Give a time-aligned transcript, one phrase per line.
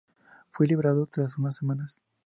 [0.49, 1.87] Fue liberado tras una semana.